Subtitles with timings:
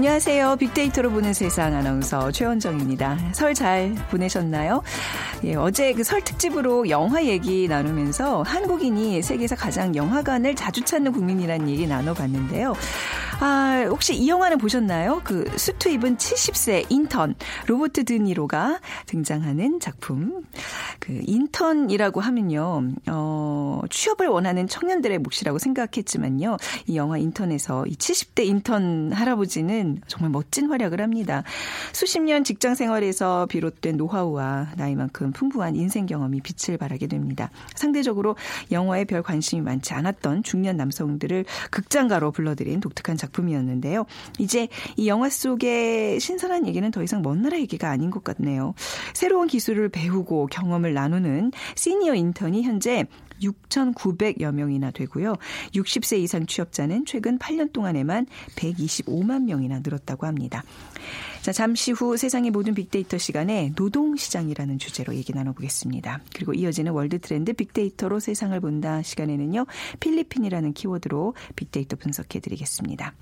[0.00, 0.56] 안녕하세요.
[0.56, 3.18] 빅데이터로 보는 세상 아나운서 최원정입니다.
[3.34, 4.82] 설 잘 보내셨나요?
[5.44, 11.68] 예, 어제 그 설 특집으로 영화 얘기 나누면서 한국인이 세계에서 가장 영화관을 자주 찾는 국민이라는
[11.68, 12.74] 얘기 나눠봤는데요.
[13.42, 15.22] 아, 혹시 이 영화는 보셨나요?
[15.24, 17.34] 그 수트 입은 70세 인턴
[17.68, 20.42] 로버트 드니로가 등장하는 작품.
[20.98, 22.82] 그 인턴이라고 하면요.
[23.06, 26.56] 어, 취업을 원하는 청년들의 몫이라고 생각했지만요.
[26.86, 31.44] 이 영화 인턴에서 이 70대 인턴 할아버지는 정말 멋진 활약을 합니다.
[31.92, 37.50] 수십 년 직장 생활에서 비롯된 노하우와 나이만큼 풍부한 인생 경험이 빛을 발하게 됩니다.
[37.74, 38.36] 상대적으로
[38.70, 44.06] 영화에 별 관심이 많지 않았던 중년 남성들을 극장가로 불러들인 독특한 작품이었는데요.
[44.38, 48.74] 이제 이 영화 속의 신선한 얘기는 더 이상 먼 나라 얘기가 아닌 것 같네요.
[49.14, 53.06] 새로운 기술을 배우고 경험을 나누는 시니어 인턴이 현재
[53.40, 55.36] 6,900여 명이나 되고요.
[55.74, 60.62] 60세 이상 취업자는 최근 8년 동안에만 125만 명이나 늘었다고 합니다.
[61.42, 66.20] 자, 잠시 후 세상의 모든 빅데이터 시간에 노동시장이라는 주제로 얘기 나눠보겠습니다.
[66.34, 69.66] 그리고 이어지는 월드 트렌드 빅데이터로 세상을 본다 시간에는요.
[70.00, 73.14] 필리핀이라는 키워드로 빅데이터 분석해드리겠습니다.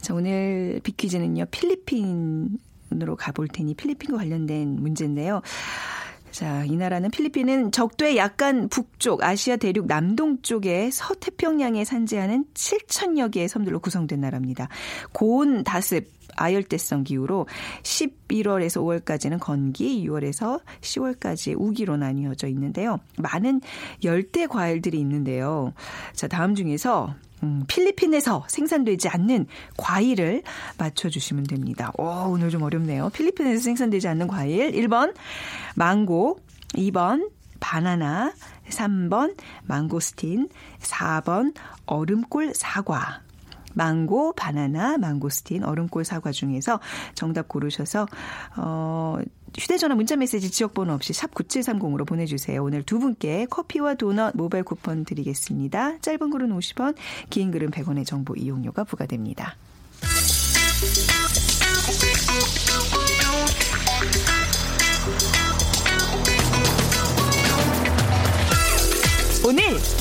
[0.00, 1.46] 자, 오늘 빅퀴즈는요.
[1.50, 2.58] 필리핀
[3.00, 5.40] 으로 가볼 테니 필리핀과 관련된 문제인데요.
[6.32, 13.80] 자, 이 나라는 필리핀은 적도의 약간 북쪽, 아시아 대륙 남동쪽에 서태평양에 산재하는 7천여 개의 섬들로
[13.80, 14.68] 구성된 나라입니다.
[15.12, 16.06] 고온 다습,
[16.36, 17.46] 아열대성 기후로
[17.82, 23.00] 11월에서 5월까지는 건기, 6월에서 10월까지 우기로 나뉘어져 있는데요.
[23.18, 23.60] 많은
[24.04, 25.72] 열대 과일들이 있는데요.
[26.14, 30.42] 자, 다음 중에서 음, 필리핀에서 생산되지 않는 과일을
[30.78, 31.92] 맞춰주시면 됩니다.
[31.98, 33.10] 오, 오늘 좀 어렵네요.
[33.10, 34.72] 필리핀에서 생산되지 않는 과일.
[34.72, 35.14] 1번,
[35.74, 36.38] 망고.
[36.74, 38.32] 2번, 바나나.
[38.68, 40.48] 3번, 망고스틴.
[40.80, 41.54] 4번,
[41.86, 43.22] 얼음골 사과.
[43.74, 46.80] 망고, 바나나, 망고스틴, 얼음골 사과 중에서
[47.14, 48.06] 정답 고르셔서
[48.56, 49.18] 어
[49.58, 52.62] 휴대전화 문자메시지 지역번호 없이 샵 9730으로 보내주세요.
[52.62, 55.98] 오늘 두 분께 커피와 도넛 모바일 쿠폰 드리겠습니다.
[56.00, 56.96] 짧은 글은 50원,
[57.28, 59.56] 긴 글은 100원의 정보 이용료가 부과됩니다.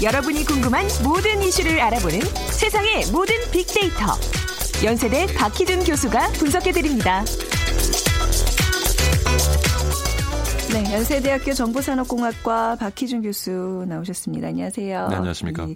[0.02, 2.20] 여러분이 궁금한 모든 이슈를 알아보는
[2.52, 4.06] 세상의 모든 빅데이터
[4.84, 7.24] 연세대 박희준 교수가 분석해드립니다.
[10.74, 14.48] 네, 연세대학교 정보산업공학과 박희준 교수 나오셨습니다.
[14.48, 15.08] 안녕하세요.
[15.10, 15.68] 네, 안녕하십니까.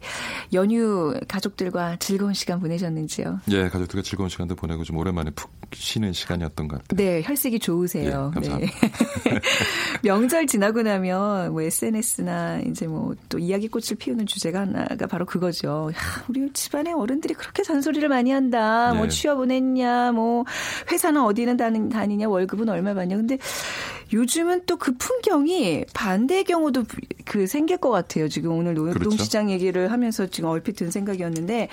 [0.53, 3.39] 연휴 가족들과 즐거운 시간 보내셨는지요?
[3.51, 6.97] 예, 가족들과 즐거운 시간도 보내고 좀 오랜만에 푹 쉬는 시간이었던 것 같아요.
[6.97, 8.31] 네, 혈색이 좋으세요.
[8.31, 8.71] 예, 감사합니다.
[8.79, 9.39] 네.
[10.03, 15.89] 명절 지나고 나면 뭐 SNS나 이제 뭐 또 이야기꽃을 피우는 주제가 하나가 바로 그거죠.
[15.91, 18.93] 야, 우리 집안에 어른들이 그렇게 잔소리를 많이 한다.
[18.93, 19.09] 뭐 네.
[19.09, 20.43] 취업은 했냐, 뭐
[20.91, 23.15] 회사는 어디는 다니, 다니냐, 월급은 얼마 받냐.
[23.17, 23.37] 근데
[24.13, 26.83] 요즘은 또 그 풍경이 반대의 경우도
[27.35, 28.29] 그 생길 것 같아요.
[28.29, 28.97] 지금 오늘 그렇죠.
[28.99, 31.67] 노동시장 얘기를 하면서 지금 얼핏 든 생각이었는데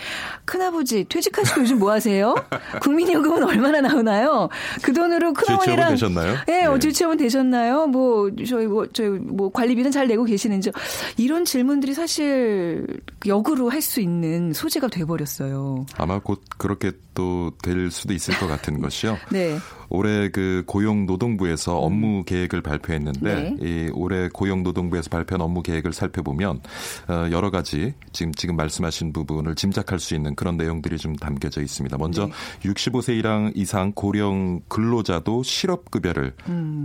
[0.44, 2.34] 큰아버지 퇴직하시고 요즘 뭐 하세요?
[2.82, 4.48] 국민연금은 얼마나 나오나요?
[4.82, 6.36] 그 돈으로 큰어머니랑 되셨나요?
[6.48, 6.78] 네, 어, 네.
[6.80, 7.86] 재취업은 되셨나요?
[7.86, 10.72] 뭐 저희 뭐 저희 뭐 관리비는 잘 내고 계시는지
[11.16, 12.86] 이런 질문들이 사실
[13.26, 15.84] 역으로 할 수 있는 소재가 돼 버렸어요.
[15.98, 19.18] 아마 곧 그렇게 또 될 수도 있을 것 같은 것이요.
[19.30, 19.58] 네.
[19.90, 23.56] 올해 그 고용노동부에서 업무 계획을 발표했는데 네.
[23.60, 26.60] 이 올해 고용노동부에서 발표한 업무 계획을 살펴보면
[27.08, 31.98] 어, 여러 가지 지금 지금 말씀하신 부분을 짐작할 수 있는 그런 내용들이 좀 담겨져 있습니다.
[31.98, 32.70] 먼저 네.
[32.70, 36.34] 65세 이상 이상 고령 근로자도 실업 급여를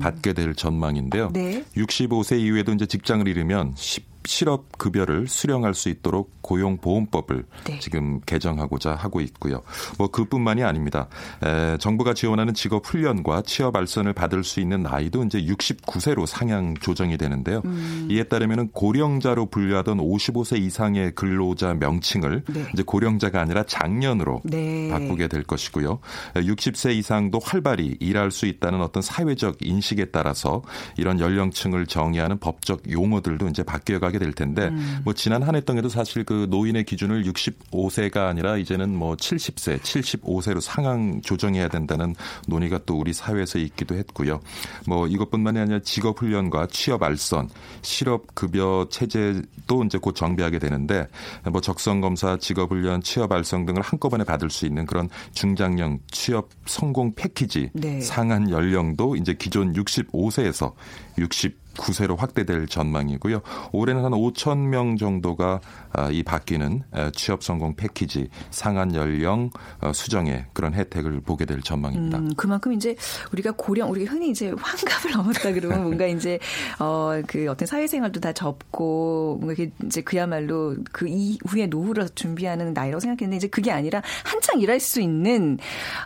[0.01, 1.29] 받게 될 전망인데요.
[1.31, 1.63] 네.
[1.75, 7.79] 65세 이후에도 이제 직장을 잃으면 10 실업 급여를 수령할 수 있도록 고용보험법을 네.
[7.79, 9.61] 지금 개정하고자 하고 있고요.
[9.97, 11.07] 뭐 그뿐만이 아닙니다.
[11.43, 17.17] 에, 정부가 지원하는 직업 훈련과 취업 알선을 받을 수 있는 나이도 이제 69세로 상향 조정이
[17.17, 17.61] 되는데요.
[17.65, 18.07] 음.
[18.11, 22.65] 이에 따르면 고령자로 분류하던 55세 이상의 근로자 명칭을 네.
[22.73, 24.89] 이제 고령자가 아니라 장년으로 네.
[24.89, 25.99] 바꾸게 될 것이고요.
[26.35, 30.61] 60세 이상도 활발히 일할 수 있다는 어떤 사회적 인식에 따라서
[30.97, 34.99] 이런 연령층을 정의하는 법적 용어들도 이제 바뀌어가게 될 텐데 음.
[35.03, 40.61] 뭐 지난 한 해 동안에도 사실 그 노인의 기준을 65세가 아니라 이제는 뭐 70세, 75세로
[40.61, 42.15] 상향 조정해야 된다는
[42.47, 44.39] 논의가 또 우리 사회에서 있기도 했고요.
[44.85, 47.49] 뭐 이것뿐만이 아니라 직업 훈련과 취업 알선,
[47.81, 51.07] 실업 급여 체제도 이제 곧 정비하게 되는데
[51.51, 56.49] 뭐 적성 검사, 직업 훈련, 취업 알선 등을 한꺼번에 받을 수 있는 그런 중장년 취업
[56.65, 57.99] 성공 패키지 네.
[58.01, 60.73] 상한 연령도 이제 기존 65세에서
[61.17, 63.41] 60 9세로 확대될 전망이고요.
[63.71, 65.61] 올해는 한 5천 명 정도가
[65.93, 66.83] 아, 이 바뀌는
[67.13, 69.49] 취업 성공 패키지 상한 연령
[69.81, 72.19] 어, 수정의 그런 혜택을 보게 될 전망입니다.
[72.19, 72.95] 음, 그만큼 이제
[73.31, 76.39] 우리가 고령, 우리가 흔히 이제 환갑을 넘었다 그러면 뭔가 이제
[76.79, 83.47] 어그 어떤 사회생활도 다 접고 뭔가 이제 그야말로 그 이후에 노후를 준비하는 나이라고 생각했는데 이제
[83.47, 85.57] 그게 아니라 한창 일할 수 있는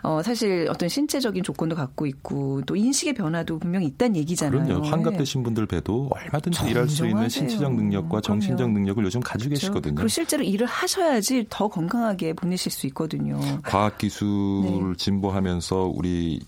[0.02, 4.64] 어 사실 어떤 신체적인 조건도 갖고 있고 또 인식의 변화도 분명히 있다는 얘기잖아요.
[4.64, 4.86] 그럼요.
[4.86, 5.18] 환갑 네.
[5.20, 7.28] 되신 분들 봬도 얼마든지 일할 수 있는.
[7.28, 8.72] 신체적 능력과 정신적 그럼요.
[8.78, 9.60] 능력을 요즘 가지고 그렇죠?
[9.66, 9.94] 계시거든요.
[9.96, 13.40] 그리고 실제로 일을 하셔야지 더 건강하게 보내실 수 있거든요.
[13.62, 14.28] 과학 기술
[14.62, 14.96] 네.
[14.96, 16.40] 진보하면서 우리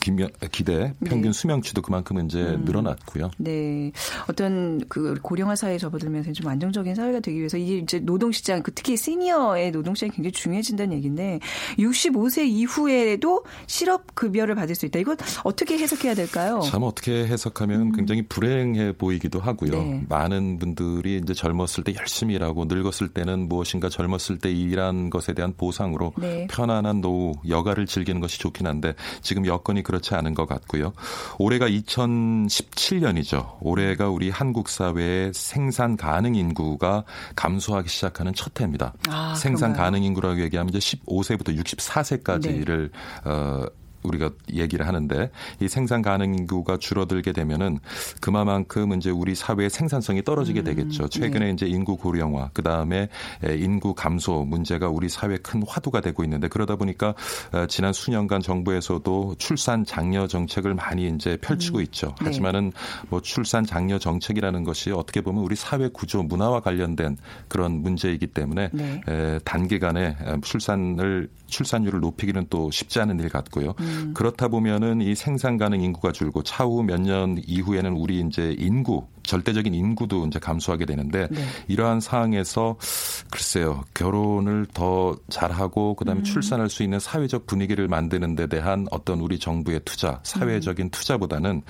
[0.00, 1.32] 기대 평균 네.
[1.32, 2.64] 수명치도 그만큼 이제 음.
[2.64, 3.30] 늘어났고요.
[3.38, 3.92] 네.
[4.28, 8.72] 어떤 그 고령화 사회에 접어들면서 좀 안정적인 사회가 되기 위해서 이게 이제 노동 시장, 그
[8.72, 11.40] 특히 시니어의 노동 시장이 굉장히 중요해진다는 얘기인데
[11.78, 14.98] 65세 이후에도 실업 급여를 받을 수 있다.
[14.98, 16.60] 이건 어떻게 해석해야 될까요?
[16.64, 19.78] 참 어떻게 해석하면 굉장히 불행해 보이기도 하고요.
[19.78, 19.90] 음.
[19.90, 20.06] 네.
[20.08, 25.54] 많은 분들이 이제 젊었을 때 열심히 일하고 늙었을 때는 무엇인가 젊었을 때 일한 것에 대한
[25.56, 26.46] 보상으로 네.
[26.50, 30.92] 편안한 노후, 여가를 즐기는 것이 좋긴 한데 지금 여건이 그렇지 않은 것 같고요.
[31.38, 33.56] 올해가 2017년이죠.
[33.60, 37.04] 올해가 우리 한국 사회의 생산 가능 인구가
[37.34, 38.94] 감소하기 시작하는 첫 해입니다.
[39.08, 39.84] 아, 생산 그런가요?
[39.84, 42.90] 가능 인구라고 얘기하면 이제 15세부터 64세까지를
[43.24, 43.64] 어
[44.02, 45.30] 우리가 얘기를 하는데
[45.60, 47.78] 이 생산 가능 인구가 줄어들게 되면은
[48.20, 51.08] 그만큼 이제 우리 사회의 생산성이 떨어지게 되겠죠.
[51.08, 53.08] 최근에 이제 인구 고령화, 그 다음에
[53.44, 57.14] 인구 감소 문제가 우리 사회에 큰 화두가 되고 있는데 그러다 보니까
[57.52, 62.14] 어, 지난 수년간 정부에서도 출산 장려 정책을 많이 이제 펼치고 있죠.
[62.20, 62.26] 네.
[62.26, 62.72] 하지만은
[63.08, 67.16] 뭐 출산 장려 정책이라는 것이 어떻게 보면 우리 사회 구조 문화와 관련된
[67.48, 69.00] 그런 문제이기 때문에 네.
[69.08, 73.74] 에, 단기간에 에, 출산을 출산율을 높이기는 또 쉽지 않은 일 같고요.
[73.80, 74.12] 음.
[74.14, 79.74] 그렇다 보면은 이 생산 가능 인구가 줄고 차후 몇 년 이후에는 우리 이제 인구 절대적인
[79.74, 81.44] 인구도 이제 감소하게 되는데 네.
[81.68, 82.76] 이러한 상황에서
[83.30, 89.38] 글쎄요 결혼을 더 잘하고 그다음에 출산할 수 있는 사회적 분위기를 만드는 데 대한 어떤 우리
[89.38, 91.62] 정부의 투자 사회적인 투자보다는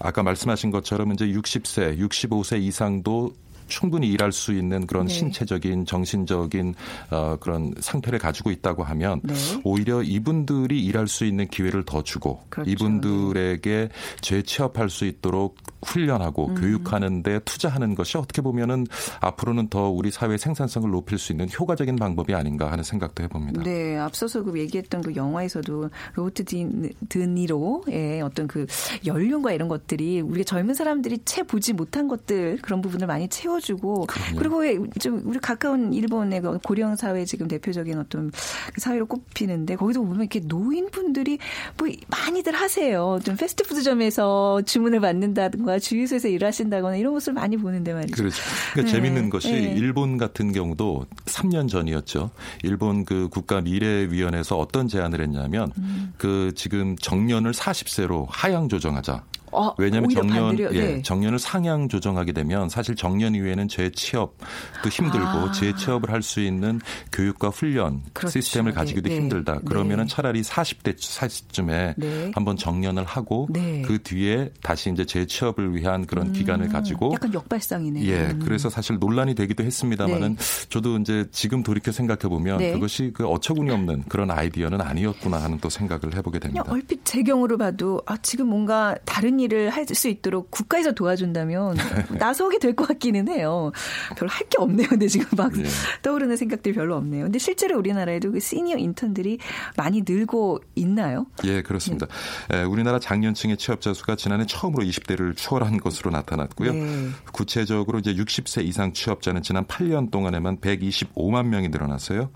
[0.00, 3.34] 아까 말씀하신 것처럼 이제 60세 65세 이상도
[3.66, 5.14] 충분히 일할 수 있는 그런 네.
[5.14, 6.74] 신체적인 정신적인
[7.10, 9.34] 어, 그런 상태를 가지고 있다고 하면 네.
[9.64, 12.70] 오히려 이분들이 일할 수 있는 기회를 더 주고 그렇죠.
[12.70, 13.88] 이분들에게
[14.20, 16.54] 재취업할 수 있도록 훈련하고 음.
[16.54, 18.86] 교육하는데 투자하는 것이 어떻게 보면은
[19.20, 23.62] 앞으로는 더 우리 사회 생산성을 높일 수 있는 효과적인 방법이 아닌가 하는 생각도 해봅니다.
[23.62, 26.66] 네, 앞서서 그 얘기했던 그 영화에서도 로버트 디,
[27.08, 28.66] 드니로의 어떤 그
[29.04, 34.06] 연륜과 이런 것들이 우리가 젊은 사람들이 채 보지 못한 것들 그런 부분을 많이 채워 주고
[34.06, 34.38] 그럼요.
[34.38, 40.02] 그리고 왜좀 우리 가까운 일본의 그 고령 사회 지금 대표적인 어떤 그 사회로 꼽히는데 거기도
[40.02, 41.38] 보면 이렇게 노인분들이
[41.78, 43.18] 뭐 많이들 하세요.
[43.24, 48.16] 좀 패스트푸드점에서 주문을 받는다든가 주유소에서 일하신다거나 이런 모습을 많이 보는데 말이죠.
[48.16, 48.42] 그렇죠.
[48.72, 49.00] 그러니까 네.
[49.00, 49.74] 재밌는 것이 네.
[49.76, 52.30] 일본 같은 경우도 3년 전이었죠.
[52.62, 56.12] 일본 그 국가 미래위원회에서 어떤 제안을 했냐면 음.
[56.18, 59.24] 그 지금 정년을 40세로 하향 조정하자.
[59.52, 61.02] 어, 왜냐하면 정년 예, 네.
[61.02, 65.52] 정년을 상향 조정하게 되면 사실 정년 이후에는 재취업도 힘들고 아.
[65.52, 66.80] 재취업을 할 수 있는
[67.10, 68.40] 교육과 훈련 그렇죠.
[68.40, 69.20] 시스템을 가지기도 네, 네.
[69.20, 69.60] 힘들다.
[69.60, 70.10] 그러면은 네.
[70.10, 72.30] 차라리 40대 40쯤에 네.
[72.34, 73.82] 한번 정년을 하고 네.
[73.82, 78.06] 그 뒤에 다시 이제 재취업을 위한 그런 기간을 가지고 음, 약간 역발상이네요.
[78.06, 78.40] 예, 음.
[78.44, 80.36] 그래서 사실 논란이 되기도 했습니다만은
[80.70, 82.72] 저도 이제 지금 돌이켜 생각해 보면 네.
[82.72, 86.64] 그것이 그 어처구니 없는 그런 아이디어는 아니었구나 하는 또 생각을 해보게 됩니다.
[86.68, 91.76] 얼핏 제 경우로 봐도 아 지금 뭔가 다른 일을 할 수 있도록 국가에서 도와준다면
[92.18, 93.72] 나서게 될 것 같기는 해요.
[94.16, 94.88] 별로 할 게 없네요.
[94.88, 95.64] 근데 지금 막 예.
[96.02, 97.24] 떠오르는 생각들이 별로 없네요.
[97.24, 99.38] 근데 실제로 우리나라에도 그 시니어 인턴들이
[99.76, 101.26] 많이 늘고 있나요?
[101.44, 102.06] 예, 그렇습니다.
[102.52, 106.72] 에, 우리나라 장년층의 취업자 수가 지난해 처음으로 20대를 추월한 것으로 나타났고요.
[106.72, 107.08] 네.
[107.32, 112.30] 구체적으로 이제 60세 이상 취업자는 지난 8년 동안에만 125만 명이 늘어났어요.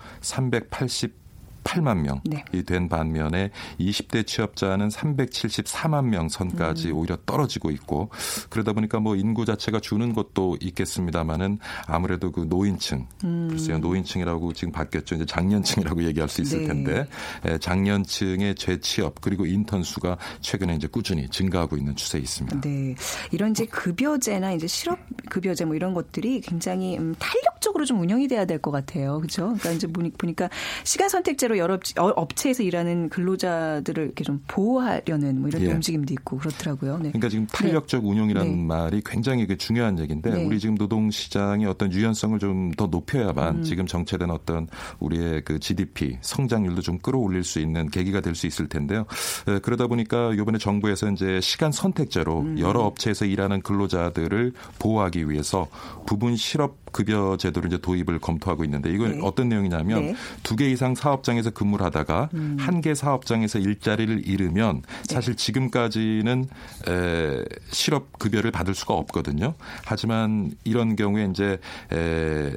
[1.66, 2.44] 388만 명이 네.
[2.64, 6.96] 된 반면에 20대 취업자는 374만 명 선까지 음.
[6.96, 8.11] 오히려 떨어지고 있고
[8.50, 13.49] 그러다 보니까 뭐 인구 자체가 주는 것도 있겠습니다만은 아무래도 그 노인층 음.
[13.50, 16.66] 글쎄요 노인층이라고 지금 바뀌었죠 이제 장년층이라고 얘기할 수 있을 네.
[16.66, 17.06] 텐데
[17.44, 22.61] 에, 장년층의 재취업 그리고 인턴 수가 최근에 이제 꾸준히 증가하고 있는 추세에 있습니다.
[22.61, 22.94] 네.
[23.32, 28.44] 이런 이제 급여제나 이제 실업 급여제 뭐 이런 것들이 굉장히 음, 탄력적으로 좀 운영이 돼야
[28.44, 29.18] 될 것 같아요.
[29.18, 29.42] 그렇죠?
[29.58, 30.49] 그러니까 이제 보니- 보니까
[30.82, 35.73] 시간 선택제로 여러 업- 어, 업체에서 일하는 근로자들을 이렇게 좀 보호하려는 뭐 이런 예.
[35.73, 36.95] 움직임도 있고 그렇더라고요.
[36.99, 37.09] 네.
[37.11, 38.63] 그러니까 지금 탄력적 운용이라는 네.
[38.65, 40.45] 말이 굉장히 그 중요한 얘기인데 네.
[40.45, 42.91] 우리 지금 노동 시장의 어떤 유연성을 좀더 음.
[42.91, 44.69] 높여야만 지금 정체된 어떤
[45.01, 49.07] 우리의 그 GDP 성장률도 좀 끌어올릴 수 있는 계기가 될 수 있을 텐데요.
[49.49, 52.59] 에, 그러다 보니까 이번에 정부에서 이제 시간 선택제로 음.
[52.59, 55.69] 여러 업체에서 일하는 근로자들을 보호하기 위해서
[56.07, 59.21] 부분 실업 급여 제도를 이제 도입을 검토하고 있는데 이건 네.
[59.23, 60.11] 어떤 내용이냐면 네.
[60.11, 60.15] 음.
[60.43, 65.15] 두개 이상 사업장에서 근무를 하다가 한개 사업장에서 일자리를 잃으면 네.
[65.15, 66.47] 사실 지금까지는
[66.88, 69.55] 에, 실업 급여를 받을 수가 없거든요.
[69.85, 71.59] 하지만 이런 경우에 이제
[71.93, 72.53] 에,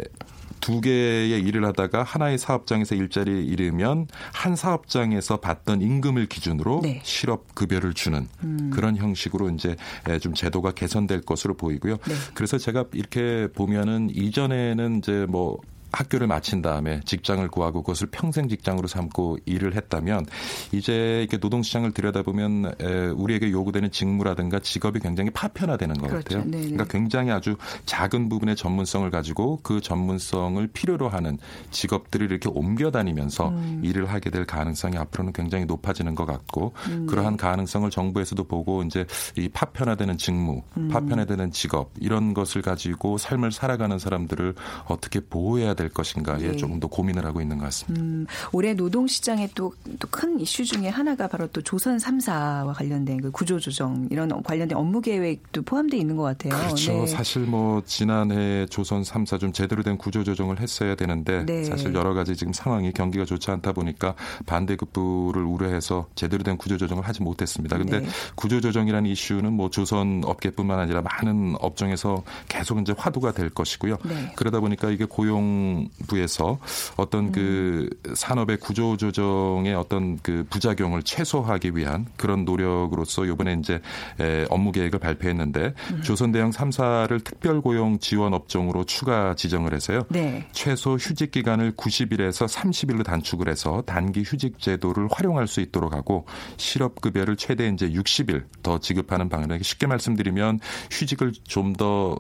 [0.60, 6.96] 두 개의 일을 하다가 하나의 사업장에서 일자리를 잃으면 한 사업장에서 받던 임금을 기준으로 네.
[6.96, 7.00] 음.
[7.03, 8.27] 실업 급여를 주는
[8.72, 9.75] 그런 형식으로 이제
[10.08, 11.98] 에, 좀 제도가 개선될 것으로 보이고요.
[11.98, 12.13] 네.
[12.34, 15.60] 그래서 제가 이렇게 보면은 이전에는 이제 뭐
[15.91, 20.25] 학교를 마친 다음에 직장을 구하고 그것을 평생 직장으로 삼고 일을 했다면
[20.72, 26.24] 이제 이렇게 노동시장을 들여다보면 에, 우리에게 요구되는 직무라든가 직업이 굉장히 파편화되는 것 그렇죠.
[26.24, 26.51] 같아요.
[26.51, 26.63] 네네.
[26.63, 31.38] 그러니까 굉장히 아주 작은 부분의 전문성을 가지고 그 전문성을 필요로 하는
[31.72, 33.81] 직업들을 이렇게 옮겨 다니면서 음.
[33.84, 37.38] 일을 하게 될 가능성이 앞으로는 굉장히 높아지는 것 같고 음, 그러한 네.
[37.38, 39.05] 가능성을 정부에서도 보고 이제
[39.38, 40.89] 이 파편화되는 직무, 음.
[40.89, 44.55] 파편화되는 직업 이런 것을 가지고 삶을 살아가는 사람들을
[44.88, 46.55] 어떻게 보호해야 될 것인가에 네.
[46.57, 48.01] 조금 더 고민을 하고 있는 것 같습니다.
[48.01, 54.43] 음, 올해 노동시장의 또큰 이슈 중에 하나가 바로 또 조선 3사와 관련된 그 구조조정 이런
[54.43, 56.62] 관련된 업무 계획도 포함되어 있는 것 같아요.
[56.62, 56.91] 그렇죠.
[56.91, 57.07] 네.
[57.07, 61.63] 사실 뭐 지난해 조선 3사 좀 제대로 된 구조 조정을 했어야 되는데 네.
[61.63, 64.15] 사실 여러 가지 지금 상황이 경기가 좋지 않다 보니까
[64.48, 67.77] 반대급부를 우려해서 제대로 된 구조 조정을 하지 못했습니다.
[67.77, 68.07] 근데 네.
[68.36, 73.98] 구조 조정이라는 이슈는 뭐 조선 업계뿐만 아니라 많은 업종에서 계속 이제 화두가 될 것이고요.
[74.03, 74.33] 네.
[74.36, 75.68] 그러다 보니까 이게 고용
[76.07, 76.59] 부에서
[76.95, 78.15] 어떤 그 음.
[78.15, 83.81] 산업의 구조 조정의 어떤 그 부작용을 최소화하기 위한 그런 노력으로서 이번에 이제
[84.19, 86.01] 에, 업무 계획을 발표했는데 음.
[86.01, 90.03] 조선대형 3사를 특별 고용 지원 업종으로 추가 지정을 해서요.
[90.09, 90.47] 네.
[90.51, 96.25] 최소 휴직 기간을 90일에서 30일로 단축을 해서 단기 휴직 제도를 활용할 수 있도록 하고
[96.57, 100.59] 실업 급여를 최대 이제 60일 더 지급하는 방안을 쉽게 말씀드리면
[100.91, 102.19] 휴직을 좀 더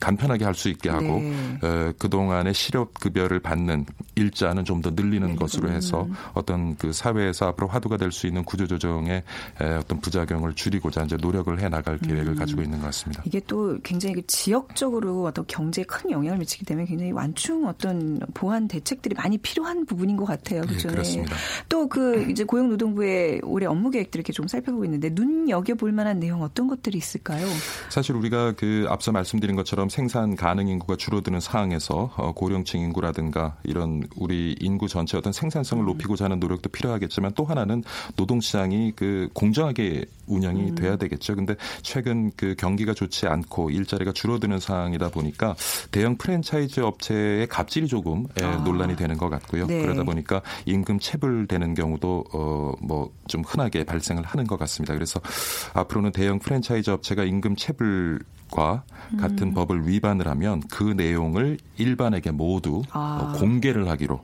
[0.00, 1.58] 간편하게 할 수 있게 하고 네.
[1.62, 5.36] 어, 그동안의 실업 급여를 받는 일자는 좀 더 늘리는 네.
[5.36, 6.14] 것으로 해서 음.
[6.34, 9.22] 어떤 그 사회에서 앞으로 화두가 될 수 있는 구조 조정의
[9.60, 12.36] 에, 어떤 부작용을 줄이고자 이제 노력을 해 나갈 계획을 음.
[12.36, 13.22] 가지고 있는 것 같습니다.
[13.24, 18.68] 이게 또 굉장히 그 지역적으로 어떤 경제에 큰 영향을 미치기 때문에 굉장히 완충 어떤 보완
[18.68, 20.60] 대책들이 많이 필요한 부분인 것 같아요.
[20.62, 20.88] 그렇죠?
[20.88, 21.34] 예, 그렇습니다.
[21.68, 26.18] 또 그 이제 고용노동부의 올해 업무 계획들 이렇게 좀 살펴보고 있는데 눈 여겨 볼 만한
[26.20, 27.46] 내용 어떤 것들이 있을까요?
[27.88, 34.02] 사실 우리가 그 앞서 말씀드린 것처럼 생산 가능 인구가 줄어드는 상황에서 어, 고령층 인구라든가 이런
[34.16, 37.82] 우리 인구 전체 어떤 생산성을 높이고자 하는 노력도 필요하겠지만 또 하나는
[38.16, 41.36] 노동 시장이 그 공정하게 운영이 돼야 되겠죠.
[41.36, 45.54] 근데 최근 그 경기가 좋지 않고 일자리가 줄어드는 상황이다 보니까
[45.90, 48.56] 대형 프랜차이즈 업체의 갑질이 조금 예, 아.
[48.56, 49.66] 논란이 되는 것 같고요.
[49.66, 49.82] 네.
[49.82, 54.94] 그러다 보니까 임금 체불되는 경우도 어 뭐 좀 흔하게 발생을 하는 것 같습니다.
[54.94, 55.20] 그래서
[55.74, 59.18] 앞으로는 대형 프랜차이즈 업체가 임금 체불 과 음.
[59.18, 63.32] 같은 법을 위반을 하면 그 내용을 일반에게 모두 아.
[63.34, 64.22] 어, 공개를 하기로.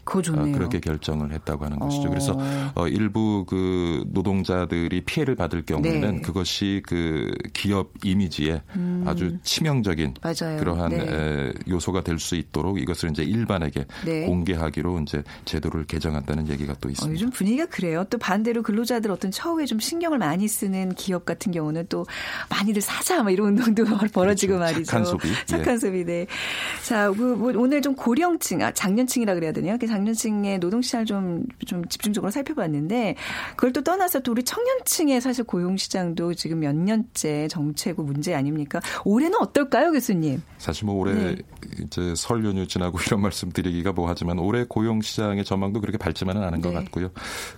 [0.50, 2.06] 어, 그렇게 결정을 했다고 하는 것이죠.
[2.06, 2.10] 어.
[2.10, 2.38] 그래서
[2.74, 6.20] 어, 일부 그 노동자들이 피해를 받을 경우에는 네.
[6.22, 8.62] 그것이 그 기업 이미지에
[9.04, 10.14] 아주 치명적인 음.
[10.22, 10.58] 맞아요.
[10.58, 11.06] 그러한 네.
[11.08, 14.24] 에, 요소가 될 수 있도록 이것을 이제 일반에게 네.
[14.26, 17.12] 공개하기로 이제 제도를 개정한다는 얘기가 또 어, 있습니다.
[17.12, 18.04] 요즘 분위기가 그래요.
[18.08, 22.06] 또 반대로 근로자들 어떤 처우에 좀 신경을 많이 쓰는 기업 같은 경우는 또
[22.48, 24.72] 많이들 사자 막 이런 운동도 벌어지고 그렇죠.
[24.72, 24.90] 말이죠.
[24.90, 25.28] 착한 소비.
[25.46, 25.78] 착한 예.
[25.78, 26.04] 소비.
[26.04, 26.26] 네.
[26.84, 29.76] 자, 그, 뭐 오늘 좀 고령층, 아, 장년층이라 그래야 되나요?
[29.78, 33.16] 그 장년층의 노동시장을 좀, 좀 집중적으로 살펴봤는데
[33.56, 38.80] 그걸 또 떠나서 또 우리 청년층의 사실 고용시장도 지금 몇 년째 정체고 문제 아닙니까?
[39.04, 40.42] 올해는 어떨까요, 교수님?
[40.58, 41.36] 사실 뭐 올해 네.
[41.80, 46.42] 이제 설 연휴 지나고 이런 말씀 드리기가 뭐 하지만 올해 고용 시장의 전망도 그렇게 밝지만은
[46.42, 46.76] 않은 것 네.
[46.76, 47.10] 같고요.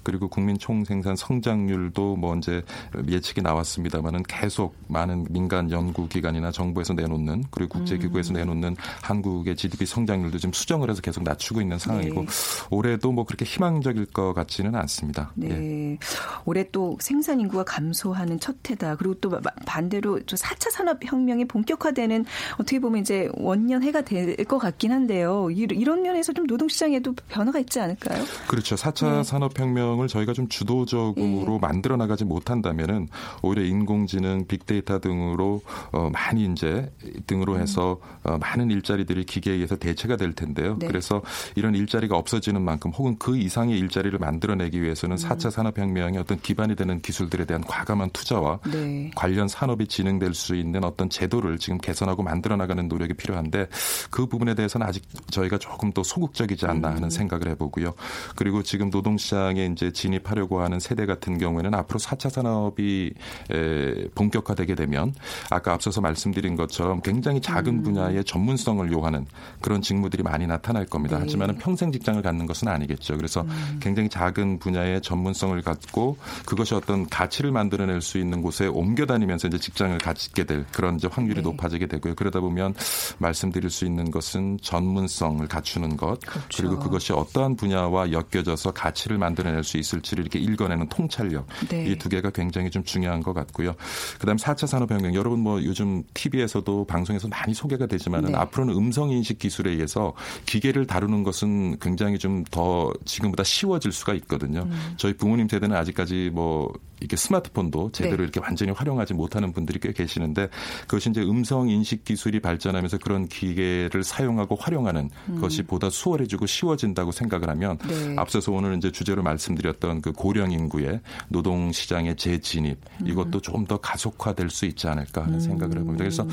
[0.03, 2.63] 그리고 국민 총생산 성장률도 뭐 이제
[3.09, 8.35] 예측이 나왔습니다만은 계속 많은 민간 연구 기관이나 정부에서 내놓는 그리고 국제 기구에서 음.
[8.35, 12.27] 내놓는 한국의 GDP 성장률도 지금 수정을 해서 계속 낮추고 있는 상황이고 네.
[12.71, 15.33] 올해도 뭐 그렇게 희망적일 것 같지는 않습니다.
[15.35, 15.49] 네.
[15.51, 15.99] 예.
[16.45, 18.97] 올해 또 생산 인구가 감소하는 첫 해다.
[18.97, 22.25] 그리고 또 마- 반대로 또 4차 산업혁명이 본격화되는
[22.55, 25.49] 어떻게 보면 이제 원년 해가 될 것 같긴 한데요.
[25.51, 28.23] 이- 이런 면에서 좀 노동시장에도 변화가 있지 않을까요?
[28.49, 28.75] 그렇죠.
[28.77, 29.23] 4차 네.
[29.25, 33.09] 산업혁명을 저희가 좀 주도적으로 만들어 나가지 못한다면은
[33.43, 36.91] 오히려 인공지능, 빅데이터 등으로 어, 많이 이제
[37.27, 40.77] 등으로 해서 어, 많은 일자리들이 기계에 의해서 대체가 될 텐데요.
[40.79, 40.87] 네.
[40.87, 41.23] 그래서
[41.55, 47.01] 이런 일자리가 없어지는 만큼 혹은 그 이상의 일자리를 만들어내기 위해서는 4차 산업혁명의 어떤 기반이 되는
[47.01, 49.11] 기술들에 대한 과감한 투자와 네.
[49.15, 53.69] 관련 산업이 진행될 수 있는 어떤 제도를 지금 개선하고 만들어 나가는 노력이 필요한데
[54.11, 56.97] 그 부분에 대해서는 아직 저희가 조금 더 소극적이지 않나 음.
[56.97, 57.95] 하는 생각을 해보고요.
[58.37, 63.13] 그리고 지금 노동시장에 이제 진입하려고 하는 세대 같은 경우에는 앞으로 4차 산업이
[63.51, 65.15] 에, 본격화되게 되면
[65.51, 67.83] 아까 앞서서 말씀 드린 것처럼 굉장히 작은 음.
[67.83, 69.27] 분야의 전문성을 요하는
[69.61, 71.17] 그런 직무들이 많이 나타날 겁니다.
[71.17, 71.23] 네.
[71.25, 73.17] 하지만 평생 직장을 갖는 것은 아니겠죠.
[73.17, 73.79] 그래서 음.
[73.81, 76.17] 굉장히 작은 분야의 전문성을 갖고
[76.47, 81.09] 그것이 어떤 가치를 만들어낼 수 있는 곳에 옮겨 다니면서 이제 직장을 갖게 될 그런 이제
[81.11, 81.43] 확률이 네.
[81.43, 82.15] 높아지게 되고요.
[82.15, 82.75] 그러다 보면
[83.19, 86.49] 말씀드릴 수 있는 것은 전문성을 갖추는 것 그렇죠.
[86.57, 91.87] 그리고 그것이 어떠한 분야와 엮여져서 가치를 만들어낼 수 있을지를 이렇게 읽어내는 통찰력 네.
[91.87, 93.75] 이두 개가 굉장히 좀 중요한 것 같고요.
[94.19, 98.39] 그다음 4차 산업혁명 여러분 뭐 요즘 TV에서도 방송에서 많이 소개가 되지만은 네.
[98.39, 100.15] 앞으로는 음성 인식 기술에 의해서
[100.47, 104.61] 기계를 다루는 것은 굉장히 좀 더 지금보다 쉬워질 수가 있거든요.
[104.61, 104.95] 음.
[104.97, 106.73] 저희 부모님 세대는 아직까지 뭐
[107.05, 108.23] 이렇게 스마트폰도 제대로 네.
[108.25, 110.49] 이렇게 완전히 활용하지 못하는 분들이 꽤 계시는데
[110.83, 117.49] 그것이 이제 음성 인식 기술이 발전하면서 그런 기계를 사용하고 활용하는 것이 보다 수월해지고 쉬워진다고 생각을
[117.51, 117.89] 하면 음.
[117.89, 118.15] 네.
[118.19, 123.07] 앞서서 오늘 이제 주제로 말씀드렸던 그 고령 인구의 노동 시장의 재진입 음.
[123.07, 125.99] 이것도 조금 더 가속화될 수 있지 않을까 하는 생각을 해봅니다.
[125.99, 126.27] 그래서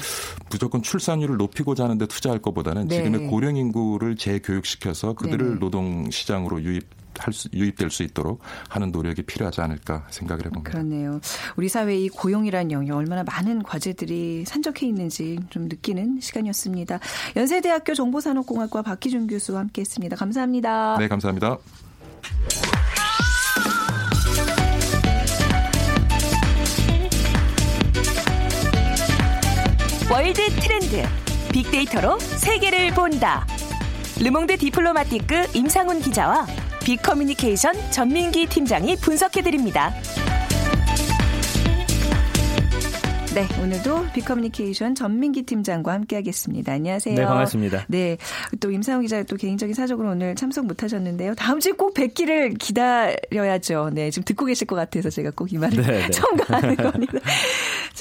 [0.50, 2.98] 무조건 출산율을 높이고자 하는데 투자할 것보다는 네.
[2.98, 5.60] 지금의 고령 인구를 재교육시켜서 그들을.
[5.60, 10.72] 노동 시장으로 유입 할 수, 유입될 수 있도록 하는 노력이 필요하지 않을까 생각을 해봅니다.
[10.72, 11.20] 그렇네요.
[11.56, 17.00] 우리 사회 이 고용이라는 영역 얼마나 많은 과제들이 산적해 있는지 좀 느끼는 시간이었습니다.
[17.36, 20.16] 연세대학교 정보산업공학과 박희준 교수와 함께했습니다.
[20.16, 20.98] 감사합니다.
[20.98, 21.58] 네, 감사합니다.
[30.12, 31.04] 월드 트렌드
[31.54, 33.48] 빅데이터로 세계를 본다.
[34.20, 36.46] 르몽드 디플로마티크 임상훈 기자와
[36.92, 39.94] 빅커뮤니케이션 전민기 팀장이 분석해드립니다.
[43.34, 46.74] 네, 오늘도 빅커뮤니케이션 전민기 팀장과 함께하겠습니다.
[46.74, 47.16] 안녕하세요.
[47.16, 47.86] 네, 반갑습니다.
[47.88, 48.18] 네,
[48.60, 51.36] 또 임상훈 기자 또 개인적인 사정으로 오늘 참석 못하셨는데요.
[51.36, 53.92] 다음 주에 꼭 뵙기를 기다려야죠.
[53.94, 56.10] 네, 지금 듣고 계실 것 같아서 제가 꼭 이 말을 네, 네.
[56.12, 57.20] 첨가하는 겁니다.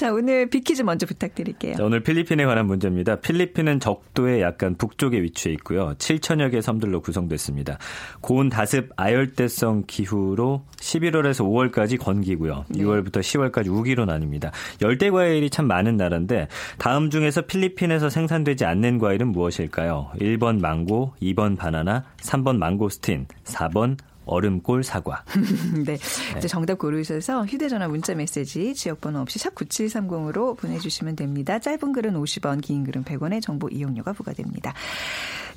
[0.01, 1.75] 자, 오늘 빅퀴즈 먼저 부탁드릴게요.
[1.75, 3.17] 자, 오늘 필리핀에 관한 문제입니다.
[3.17, 5.93] 필리핀은 적도의 약간 북쪽에 위치해 있고요.
[5.99, 7.77] 7천여 개 섬들로 구성됐습니다.
[8.19, 12.65] 고온 다습 아열대성 기후로 11월에서 5월까지 건기고요.
[12.71, 14.49] 6월부터 10월까지 우기로 나뉩니다.
[14.81, 16.47] 열대 과일이 참 많은 나라인데
[16.79, 20.13] 다음 중에서 필리핀에서 생산되지 않는 과일은 무엇일까요?
[20.19, 23.97] 1번 망고, 2번 바나나, 3번 망고스틴, 4번
[24.31, 25.23] 얼음골 사과.
[25.85, 25.97] 네.
[26.37, 31.59] 이제 정답 고르셔서 휴대전화 문자 메시지 지역번호 없이 샵 9730으로 보내주시면 됩니다.
[31.59, 34.73] 짧은 글은 50원, 긴 글은 100원의 정보 이용료가 부과됩니다.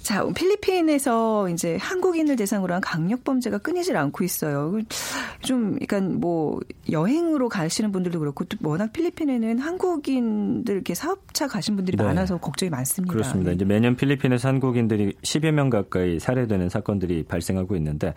[0.05, 4.79] 자, 필리핀에서 이제 한국인을 대상으로 한 강력 범죄가 끊이질 않고 있어요.
[5.41, 6.61] 좀, 그러니까 뭐
[6.91, 12.05] 여행으로 가시는 분들도 그렇고 또 워낙 필리핀에는 한국인들 이렇게 사업차 가신 분들이 네.
[12.05, 13.15] 많아서 걱정이 많습니다.
[13.15, 13.51] 그렇습니다.
[13.51, 13.55] 네.
[13.55, 18.13] 이제 매년 필리핀에서 한국인들이 10여 명 가까이 살해되는 사건들이 발생하고 있는데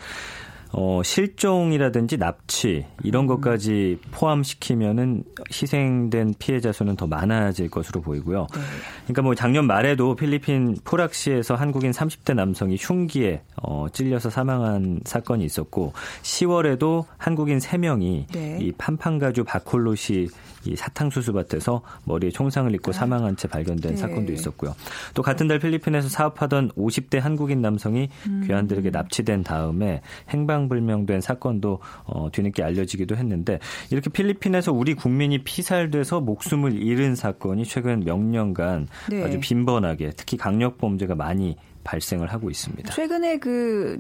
[0.72, 3.28] 어, 실종이라든지 납치 이런 음.
[3.28, 8.48] 것까지 포함시키면은 희생된 피해자 수는 더 많아질 것으로 보이고요.
[8.54, 8.62] 네.
[9.04, 15.94] 그러니까 뭐 작년 말에도 필리핀 포락시에서 한국인 30대 남성이 흉기에 어, 찔려서 사망한 사건이 있었고
[16.24, 18.60] 10월에도 한국인 3명이 네.
[18.62, 20.30] 이 판판가주 바콜로시
[20.68, 23.98] 이 사탕수수 밭에서 머리에 총상을 입고 사망한 채 발견된 네.
[23.98, 24.76] 사건도 있었고요.
[25.14, 28.44] 또 같은 달 필리핀에서 사업하던 50대 한국인 남성이 음.
[28.46, 33.60] 괴한들에게 납치된 다음에 행방 파랑불명된 사건도 어, 뒤늦게 알려지기도 했는데
[33.92, 39.24] 이렇게 필리핀에서 우리 국민이 피살돼서 목숨을 잃은 사건이 최근 몇 년간 네.
[39.24, 41.56] 아주 빈번하게 특히 강력 범죄가 많이
[41.88, 42.94] 발생을 하고 있습니다.
[42.94, 43.98] 최근에 그,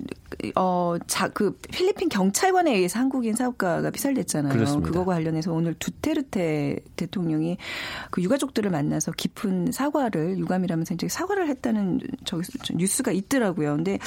[0.55, 4.51] 어, 자, 그 필리핀 경찰관에 의해서 한국인 사업가가 피살됐잖아요.
[4.53, 4.89] 그렇습니다.
[4.89, 7.57] 그거와 관련해서 오늘 두테르테 대통령이
[8.11, 12.43] 그 유가족들을 만나서 깊은 사과를 유감이라면서 이제 사과를 했다는 저기
[12.75, 13.77] 뉴스가 있더라고요.
[13.77, 13.99] 근데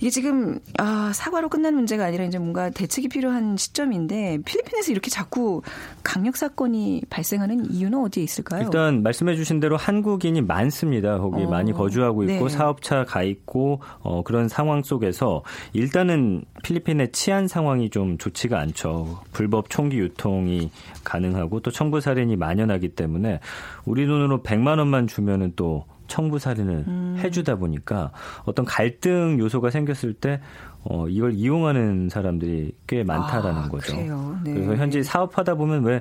[0.00, 5.60] 이게 지금 아, 사과로 끝나는 문제가 아니라 이제 뭔가 대책이 필요한 시점인데 필리핀에서 이렇게 자꾸
[6.02, 8.62] 강력 사건이 발생하는 이유는 어디에 있을까요?
[8.62, 11.18] 일단 말씀해 주신 대로 한국인이 많습니다.
[11.18, 12.54] 거기 어, 많이 거주하고 있고 네.
[12.54, 15.42] 사업차 가 있고 어, 그런 상황 속에서
[15.72, 19.20] 일단은 필리핀의 치안 상황이 좀 좋지가 않죠.
[19.32, 20.70] 불법 총기 유통이
[21.02, 23.40] 가능하고 또 청부 살인이 만연하기 때문에
[23.84, 27.16] 우리 돈으로 100만 원만 주면은 또 청부 살인을 음.
[27.18, 28.12] 해주다 보니까
[28.44, 30.40] 어떤 갈등 요소가 생겼을 때
[30.82, 33.96] 어, 이걸 이용하는 사람들이 꽤 많다라는 아, 거죠.
[34.44, 34.54] 네.
[34.54, 36.00] 그래서 현재 사업하다 보면 왜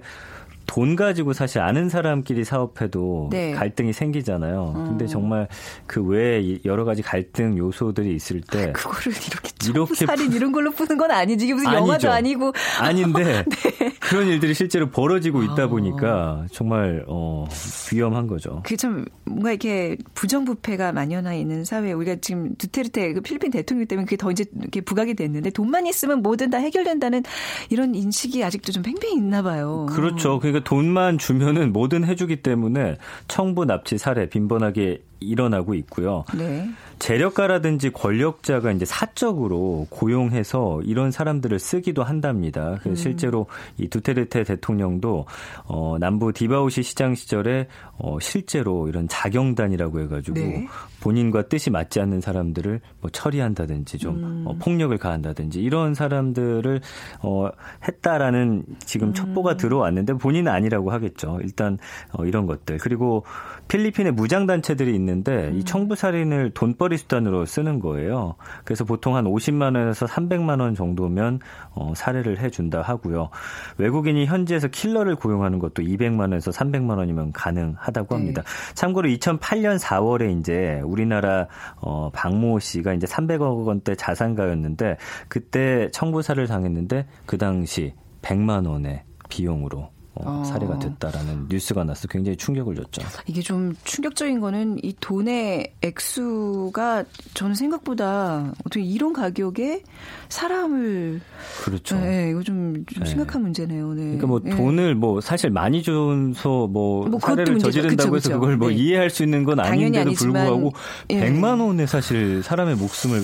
[0.69, 3.53] 돈 가지고 사실 아는 사람끼리 사업해도 네.
[3.53, 4.73] 갈등이 생기잖아요.
[4.87, 5.07] 근데 어.
[5.07, 5.47] 정말
[5.87, 10.95] 그 외에 여러 가지 갈등 요소들이 있을 때 그거를 이렇게 이렇게 살인 이런 걸로 푸는
[10.97, 11.45] 건 아니지.
[11.45, 12.11] 이게 무슨 영화도 아니죠.
[12.11, 12.53] 아니고.
[12.79, 13.93] 아닌데 네.
[13.99, 15.67] 그런 일들이 실제로 벌어지고 있다 아.
[15.67, 17.47] 보니까 정말 어,
[17.91, 18.61] 위험한 거죠.
[18.63, 24.05] 그게 참 뭔가 이렇게 부정부패가 만연해 있는 사회 우리가 지금 두테르테 그 필리핀 대통령 때문에
[24.05, 27.23] 그게 더 이제 이렇게 부각이 됐는데 돈만 있으면 뭐든 다 해결된다는
[27.71, 29.87] 이런 인식이 아직도 좀 팽팽히 있나 봐요.
[29.89, 30.39] 그렇죠.
[30.39, 36.25] 그러니까 돈만 주면은 뭐든 해주기 때문에 청부 납치 살해 빈번하게 일어나고 있고요.
[36.37, 36.69] 네.
[36.99, 42.79] 재력가라든지 권력자가 이제 사적으로 고용해서 이런 사람들을 쓰기도 한답니다.
[42.85, 42.95] 음.
[42.95, 45.25] 실제로 이 두테르테 대통령도
[45.65, 50.67] 어 남부 디바오시 시장 시절에 어 실제로 이런 자경단이라고 해가지고 네.
[50.99, 54.43] 본인과 뜻이 맞지 않는 사람들을 뭐 처리한다든지 좀 음.
[54.45, 56.81] 어, 폭력을 가한다든지 이런 사람들을
[57.21, 57.49] 어
[57.87, 59.13] 했다라는 지금 음.
[59.13, 61.39] 첩보가 들어왔는데 본인은 아니라고 하겠죠.
[61.43, 61.77] 일단
[62.11, 63.23] 어 이런 것들 그리고
[63.69, 68.35] 필리핀에 무장 단체들이 있는 데 이 청부 살인을 돈벌이 수단으로 쓰는 거예요.
[68.63, 71.39] 그래서 보통 한 50만 원에서 300만 원 정도면
[71.71, 73.29] 어, 살해를 해준다 하고요.
[73.77, 78.43] 외국인이 현지에서 킬러를 고용하는 것도 200만 원에서 300만 원이면 가능하다고 합니다.
[78.73, 81.47] 참고로 2008년 4월에 이제 우리나라
[81.81, 89.89] 어, 박모 씨가 이제 300억 원대 자산가였는데 그때 청부살을 당했는데 그 당시 100만 원의 비용으로
[90.19, 90.43] 어, 어.
[90.43, 93.01] 살해가 됐다라는 뉴스가 나서 굉장히 충격을 줬죠.
[93.25, 99.83] 이게 좀 충격적인 거는 이 돈의 액수가 저는 생각보다 어떻게 이런 가격에
[100.29, 101.21] 사람을
[101.63, 101.99] 그렇죠.
[101.99, 103.09] 네, 이거 좀, 좀 네.
[103.09, 103.93] 심각한 문제네요.
[103.93, 104.01] 네.
[104.03, 104.55] 그러니까 뭐 네.
[104.55, 107.71] 돈을 뭐 사실 많이 줘서 뭐, 뭐 사례를 문제죠.
[107.71, 108.39] 저지른다고 그쵸, 해서 그쵸.
[108.39, 108.75] 그걸 뭐 네.
[108.75, 110.73] 이해할 수 있는 건 아닌데도 아니지만, 불구하고
[111.11, 111.19] 예.
[111.19, 113.21] 100만 원에 사실 사람의 목숨을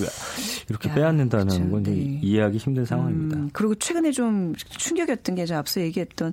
[0.68, 1.70] 이렇게 야, 빼앗는다는 그쵸.
[1.70, 2.20] 건좀 네.
[2.22, 3.36] 이해하기 힘든 상황입니다.
[3.36, 6.32] 음, 그리고 최근에 좀 충격이었던 게저 앞서 얘기했던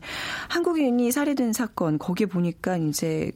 [0.50, 3.32] 한국인이 살해된 사건 거기에 보니까 이제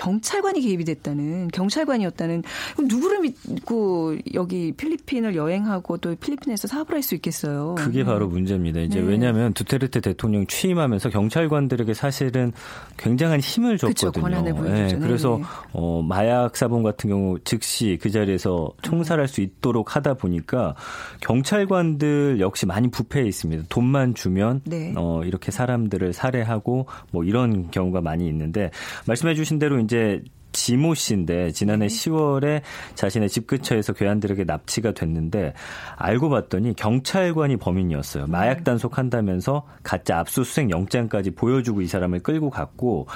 [0.00, 2.42] 경찰관이 개입이 됐다는 경찰관이었다는
[2.74, 7.76] 그럼 누구를 믿고 여기 필리핀을 여행하고 또 필리핀에서 사업을 할 수 있겠어요.
[7.76, 8.80] 그게 바로 문제입니다.
[8.80, 9.06] 이제 네.
[9.06, 12.52] 왜냐하면 두테르테 대통령 취임하면서 경찰관들에게 사실은
[12.98, 14.22] 굉장한 힘을 그쵸, 줬거든요.
[14.22, 14.96] 권한을 보여줬죠.
[14.96, 15.44] 예, 그래서 네네.
[15.72, 20.74] 어, 마약 사범 같은 경우 즉시 그 자리에서 총살할 수 있도록 하다 보니까
[21.20, 23.64] 경찰관들 역시 많이 부패해 있습니다.
[23.68, 24.92] 돈만 주면 네.
[24.96, 28.70] 어, 이렇게 사람들을 살해하고 뭐 이런 경우가 많이 있는데
[29.06, 30.22] 말씀해주신 대로 이제
[30.52, 31.94] 지모 씨인데 지난해 네.
[31.94, 32.62] 10월에
[32.94, 35.52] 자신의 집 근처에서 괴한들에게 납치가 됐는데
[35.96, 38.24] 알고 봤더니 경찰관이 범인이었어요.
[38.24, 38.30] 음.
[38.30, 43.06] 마약 단속한다면서 가짜 압수수색 영장까지 보여주고 이 사람을 끌고 갔고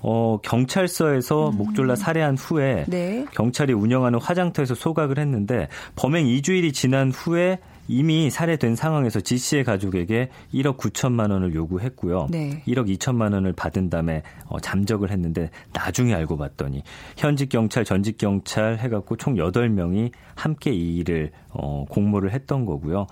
[0.00, 2.90] 어 경찰서에서 목졸라 살해한 후에 음.
[2.90, 3.26] 네.
[3.32, 10.30] 경찰이 운영하는 화장터에서 소각을 했는데 범행 2주일이 지난 후에 이미 살해된 상황에서 지 씨의 가족에게
[10.54, 12.28] 1억 9천만 원을 요구했고요.
[12.30, 12.62] 네.
[12.66, 16.82] 1억 2천만 원을 받은 다음에 어, 잠적을 했는데 나중에 알고 봤더니
[17.16, 23.06] 현직 경찰, 전직 경찰 해갖고 총 8명이 함께 이 일을 어, 공모를 했던 거고요.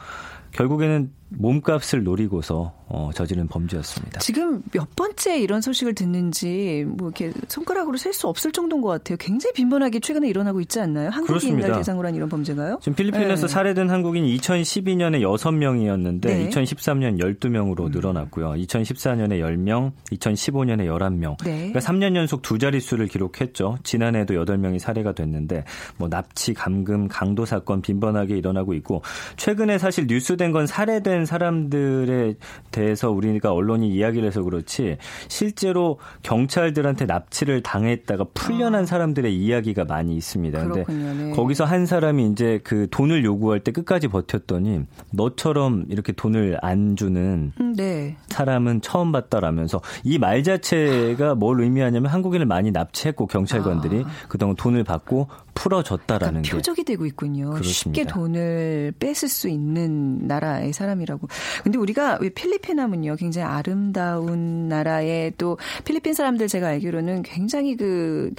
[0.53, 4.19] 결국에는 몸값을 노리고서 어, 저지른 범죄였습니다.
[4.19, 9.17] 지금 몇 번째 이런 소식을 듣는지 뭐 이렇게 손가락으로 셀 수 없을 정도인 것 같아요.
[9.19, 11.11] 굉장히 빈번하게 최근에 일어나고 있지 않나요?
[11.25, 11.77] 그렇습니다.
[11.77, 12.81] 대상으로 한 이런 범죄가요?
[12.83, 13.53] 지금 필리핀에서 네.
[13.53, 16.49] 살해된 한국인이 2012년에 6명이었는데 네.
[16.49, 18.55] 2013년 12명으로 늘어났고요.
[18.55, 21.37] 2014년에 10명, 2015년에 11명.
[21.45, 21.71] 네.
[21.71, 23.79] 그러니까 3년 연속 두 자릿수를 기록했죠.
[23.85, 25.63] 지난해에도 8명이 살해가 됐는데
[25.97, 29.03] 뭐 납치, 감금, 강도 사건 빈번하게 일어나고 있고
[29.37, 32.35] 최근에 사실 뉴스 발표된 건 살해된 사람들에
[32.71, 34.97] 대해서 우리가 언론이 이야기를 해서 그렇지
[35.29, 38.87] 실제로 경찰들한테 납치를 당했다가 풀려난 아.
[38.87, 40.59] 사람들의 이야기가 많이 있습니다.
[40.65, 41.31] 그런데 네.
[41.33, 47.53] 거기서 한 사람이 이제 그 돈을 요구할 때 끝까지 버텼더니 너처럼 이렇게 돈을 안 주는
[47.61, 48.17] 음, 네.
[48.29, 54.09] 사람은 처음 봤다라면서 이 말 자체가 뭘 의미하냐면 한국인을 많이 납치했고 경찰관들이 아.
[54.29, 57.51] 그동안 돈을 받고 풀어줬다라는 그러니까 표적이 되고 있군요.
[57.51, 57.73] 그렇습니다.
[57.73, 61.29] 쉽게 돈을 뺏을 수 있는 나라의 사람이라고.
[61.63, 63.17] 근데 우리가 왜 필리핀 하면요.
[63.17, 68.33] 굉장히 아름다운 나라에 또 필리핀 사람들 제가 알기로는 굉장히 그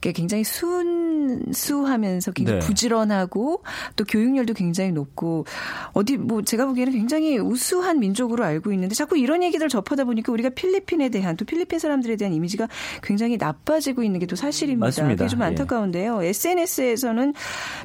[0.00, 2.66] 굉장히 순수하면서 굉장히 네.
[2.66, 3.62] 부지런하고
[3.96, 5.46] 또 교육열도 굉장히 높고
[5.92, 10.50] 어디 뭐 제가 보기에는 굉장히 우수한 민족으로 알고 있는데 자꾸 이런 얘기들 접하다 보니까 우리가
[10.50, 12.68] 필리핀에 대한 또 필리핀 사람들에 대한 이미지가
[13.02, 14.86] 굉장히 나빠지고 있는 게 또 사실입니다.
[14.86, 15.24] 맞습니다.
[15.24, 15.44] 그게 좀 예.
[15.44, 16.24] 안타까운데요.
[16.24, 16.32] 예.
[16.66, 17.32] SNS에서는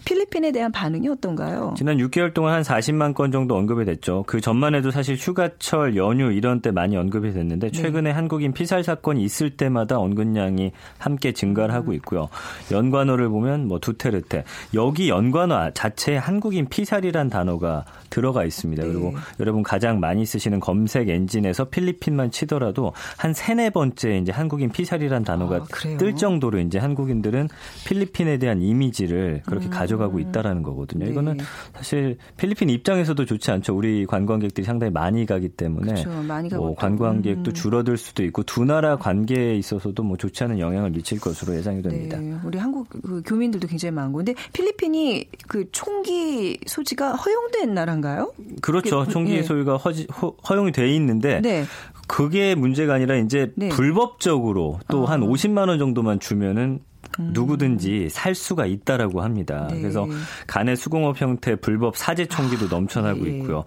[0.06, 1.74] 필리핀에 대한 반응이 어떤가요?
[1.78, 4.24] 지난 6개월 동안 한 40만 건 정도 언급이 됐죠.
[4.28, 7.72] 그 전만 해도 사실 휴가철 연휴 이런 때 많이 언급이 됐는데 네.
[7.72, 8.12] 최근에 네.
[8.12, 12.30] 한국인 피살 사건이 있을 때마다 언급량이 함께 증가를 하고 있고요.
[12.72, 18.84] 연관어를 보면 뭐 두테르테 여기 연관어 자체에 한국인 피살이란 단어가 들어가 있습니다.
[18.84, 18.90] 네.
[18.90, 25.24] 그리고 여러분 가장 많이 쓰시는 검색 엔진에서 필리핀만 치더라도 한 세네 번째 이제 한국인 피살이란
[25.24, 27.48] 단어가 아, 뜰 정도로 이제 한국인들은
[27.86, 29.70] 필리핀에 대한 이미지를 그렇게 음.
[29.70, 31.06] 가져가고 있다라는 거거든요.
[31.06, 31.12] 네.
[31.12, 31.38] 이거는
[31.74, 33.76] 사실 필리핀 입장에서도 좋지 않죠.
[33.76, 36.24] 우리 관광객들이 상당히 많이 가기 때문에 그렇죠.
[36.24, 37.54] 많이 뭐 관광객도 음.
[37.54, 42.18] 줄어들 수도 있고 두 나라 관계에 있어서도 뭐 좋지 않은 영향을 미칠 것으로 예상이 됩니다.
[42.18, 42.36] 네.
[42.44, 48.34] 우리 한국 그 교민들도 굉장히 많고 근데 필리핀이 그 총기 소지가 허용된 나라인가요?
[48.62, 49.06] 그렇죠.
[49.08, 49.44] 총기 네.
[49.44, 51.66] 소유가 허지, 허, 용이 돼 있는데 네.
[52.08, 53.70] 그게 문제가 아니라 이제 네.
[53.70, 55.28] 불법적으로 또한 어.
[55.28, 56.91] 50만 원 정도만 주면은 음.
[57.20, 59.68] 누구든지 살 수가 있다라고 합니다.
[59.70, 59.82] 네.
[59.82, 60.08] 그래서
[60.48, 63.32] 간의 수공업 형태 불법 사제 총기도 아, 넘쳐나고 네.
[63.32, 63.64] 있고요.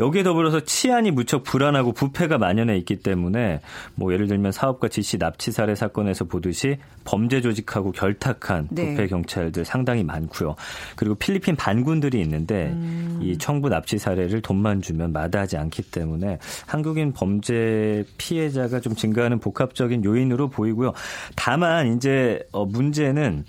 [0.00, 3.60] 여기에 더불어서 치안이 무척 불안하고 부패가 만연해 있기 때문에
[3.94, 8.90] 뭐 예를 들면 사업가 지시 납치 살해 사건에서 보듯이 범죄 조직하고 결탁한 네.
[8.90, 10.54] 부패 경찰들 상당히 많고요.
[10.96, 13.18] 그리고 필리핀 반군들이 있는데 음.
[13.22, 20.04] 이 청부 납치 사례를 돈만 주면 마다하지 않기 때문에 한국인 범죄 피해자가 좀 증가하는 복합적인
[20.04, 20.92] 요인으로 보이고요.
[21.34, 23.44] 다만 이제 어 문제는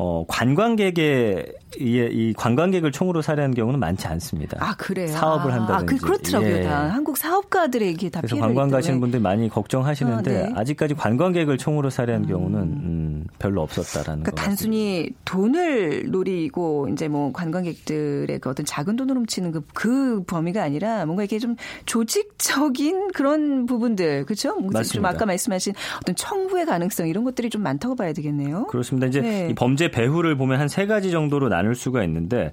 [0.00, 4.56] 어, 관광객의 이, 이 관광객을 총으로 살해한 경우는 많지 않습니다.
[4.60, 5.08] 아 그래요?
[5.08, 5.94] 사업을 한다든지.
[5.94, 6.50] 아, 그, 그렇더라고요.
[6.50, 6.62] 예.
[6.62, 6.88] 다.
[6.88, 10.52] 한국 사업가들에게 다 그래서 관광 가시는 분들 많이 걱정하시는데 아, 네.
[10.56, 12.28] 아직까지 관광객을 총으로 살해한 음.
[12.28, 19.16] 경우는 음, 별로 없었다라는 그러니까 단순히 돈을 노리고 이제 뭐 관광객들의 그 어떤 작은 돈을
[19.16, 24.54] 훔치는 그, 그 범위가 아니라 뭔가 이게 좀 조직적인 그런 부분들 그렇죠?
[24.54, 24.82] 맞습니다.
[24.84, 28.66] 좀 아까 말씀하신 어떤 청부의 가능성 이런 것들이 좀 많다고 봐야 되겠네요.
[28.68, 29.06] 그렇습니다.
[29.06, 29.48] 이제 네.
[29.50, 32.52] 이 범죄 배후를 보면 한 세 가지 정도로 나눌 수가 있는데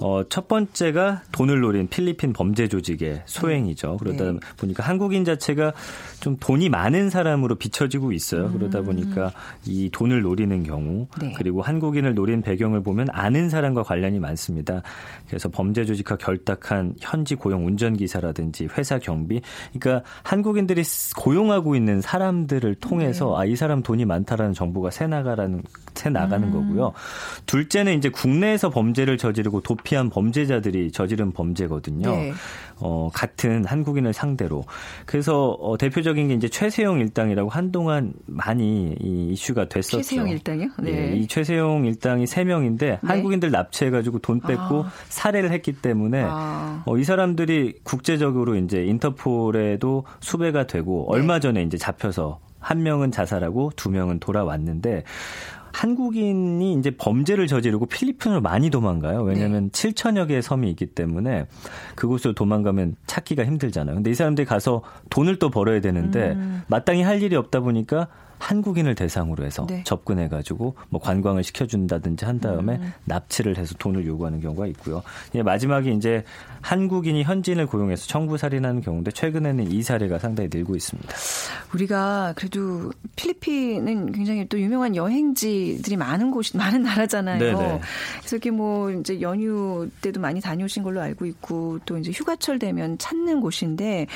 [0.00, 3.96] 어, 첫 번째가 돈을 노린 필리핀 범죄 조직의 소행이죠.
[3.98, 4.38] 그러다 네.
[4.56, 5.72] 보니까 한국인 자체가
[6.20, 8.50] 좀 돈이 많은 사람으로 비춰지고 있어요.
[8.52, 8.84] 그러다 음.
[8.86, 9.32] 보니까
[9.64, 11.32] 이 돈을 노리는 경우 네.
[11.36, 14.82] 그리고 한국인을 노린 배경을 보면 아는 사람과 관련이 많습니다.
[15.28, 19.40] 그래서 범죄 조직과 결탁한 현지 고용 운전기사라든지 회사 경비
[19.72, 20.82] 그러니까 한국인들이
[21.16, 23.42] 고용하고 있는 사람들을 통해서 네.
[23.42, 25.62] 아이 사람 돈이 많다라는 정보가 새 나가라는
[25.94, 26.52] 새 나가는 음.
[26.52, 26.92] 거고요.
[27.46, 32.10] 둘째는 이제 국내 에서 범죄를 저지르고 도피한 범죄자들이 저지른 범죄거든요.
[32.10, 32.32] 네.
[32.78, 34.64] 어, 같은 한국인을 상대로.
[35.04, 39.98] 그래서 어, 대표적인 게 이제 최세용 일당이라고 한동안 많이 이 이슈가 됐었죠.
[39.98, 40.68] 최세용 일당이요?
[40.78, 40.90] 네.
[40.92, 41.16] 네.
[41.16, 42.98] 이 최세용 일당이 3명인데 네.
[43.02, 44.92] 한국인들 납치해가지고 돈 뺏고 아.
[45.08, 46.82] 살해를 했기 때문에 아.
[46.86, 51.18] 어, 이 사람들이 국제적으로 이제 인터폴에도 수배가 되고 네.
[51.18, 55.04] 얼마 전에 이제 잡혀서 한 명은 자살하고 두 명은 돌아왔는데
[55.76, 59.22] 한국인이 이제 범죄를 저지르고 필리핀으로 많이 도망가요.
[59.22, 59.90] 왜냐하면 네.
[59.90, 61.48] 7천여 개의 섬이 있기 때문에
[61.96, 63.96] 그곳으로 도망가면 찾기가 힘들잖아요.
[63.96, 66.62] 근데 이 사람들이 가서 돈을 또 벌어야 되는데 음.
[66.68, 68.08] 마땅히 할 일이 없다 보니까
[68.38, 69.82] 한국인을 대상으로 해서 네.
[69.84, 72.92] 접근해 가지고 뭐 관광을 시켜준다든지 한 다음에 음.
[73.04, 75.02] 납치를 해서 돈을 요구하는 경우가 있고요.
[75.34, 76.24] 예, 마지막에 이제
[76.60, 81.14] 한국인이 현지인을 고용해서 청부 살인하는 경우인데 최근에는 이 사례가 상당히 늘고 있습니다.
[81.74, 87.38] 우리가 그래도 필리핀은 굉장히 또 유명한 여행지들이 많은 곳이 많은 나라잖아요.
[87.38, 87.80] 네네.
[88.18, 92.98] 그래서 이게 뭐 이제 연휴 때도 많이 다녀오신 걸로 알고 있고 또 이제 휴가철 되면
[92.98, 94.06] 찾는 곳인데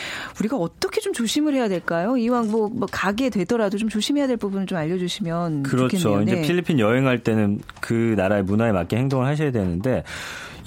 [0.41, 2.17] 우리가 어떻게 좀 조심을 해야 될까요?
[2.17, 5.99] 이왕 뭐, 뭐 가게 되더라도 좀 조심 조심해야 될 부분을 좀 알려주시면 그렇죠.
[5.99, 6.23] 좋겠네요.
[6.23, 6.43] 이제 네.
[6.43, 10.03] 필리핀 여행할 때는 그 나라의 문화에 맞게 행동을 하셔야 되는데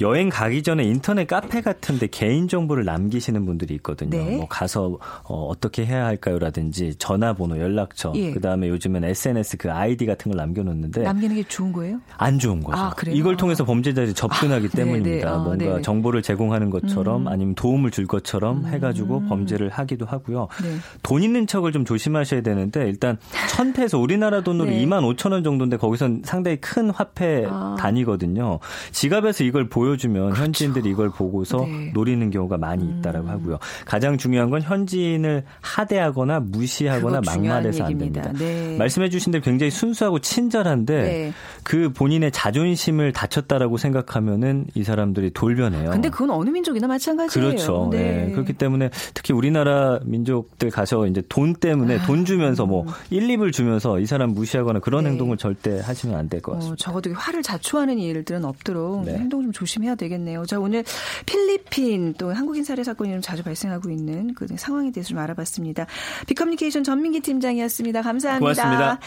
[0.04, 4.10] 여행 가기 전에 인터넷 카페 같은데 개인 정보를 남기시는 분들이 있거든요.
[4.10, 4.36] 네.
[4.36, 8.32] 뭐 가서 어, 어떻게 해야 할까요라든지 전화번호, 연락처, 예.
[8.32, 12.02] 그다음에 요즘엔 SNS 그 아이디 같은 걸 남겨놓는데 남기는 게 좋은 거예요?
[12.18, 12.78] 안 좋은 거죠.
[12.78, 13.16] 아, 그래요?
[13.16, 15.26] 이걸 통해서 범죄자들이 접근하기 아, 네, 때문입니다.
[15.26, 15.34] 네.
[15.34, 15.82] 아, 뭔가 네네.
[15.84, 17.28] 정보를 제공하는 것처럼 음.
[17.30, 20.50] 아니면 도움을 줄 것처럼 해가지고 범죄를 하기도 하고요.
[20.62, 20.76] 네.
[21.02, 23.18] 돈 있는 척을 좀 조심하셔야 되는데 일단
[23.50, 24.86] 천 페소 우리나라 돈으로 네.
[24.86, 27.78] 2만 5천 원 정도인데 거기선 상당히 큰 화폐 아.
[27.80, 28.60] 단위거든요.
[28.92, 31.91] 지갑에서 이걸 보여 주면 현지인들이 이걸 보고서 네.
[31.93, 33.58] 노리는 경우가 많이 있다라고 하고요.
[33.86, 37.97] 가장 중요한 건 현지인을 하대하거나 무시하거나 막말해서 안.
[37.97, 38.32] 됩니다.
[38.38, 38.75] 네.
[38.77, 41.34] 말씀해 주신 대로 굉장히 순수하고 친절한데 네.
[41.63, 45.91] 그 본인의 자존심을 다쳤다라고 생각하면은 이 사람들이 돌변해요.
[45.91, 47.47] 근데 그건 어느 민족이나 마찬가지예요.
[47.49, 47.89] 그렇죠.
[47.91, 48.25] 네.
[48.25, 48.32] 네.
[48.32, 52.69] 그렇기 때문에 특히 우리나라 민족들 가서 이제 돈 때문에 아, 돈 주면서 음.
[52.69, 55.12] 뭐 1, 2불 주면서 이 사람 무시하거나 그런 네.
[55.12, 56.84] 행동을 절대 하시면 안 될것 어, 같습니다.
[56.84, 59.15] 적어도 화를 자초하는 일들은 없도록 네.
[59.17, 60.45] 행동 좀 조심 해야 되겠네요.
[60.45, 60.83] 자, 오늘
[61.25, 65.88] 필리핀 또 한국인 살해 사건이 좀 자주 발생하고 있는 그 상황에 대해서 좀 알아봤습니다.
[66.27, 68.01] 비커뮤니케이션 전민기 팀장이었습니다.
[68.03, 68.63] 감사합니다.
[68.63, 68.99] 고맙습니다.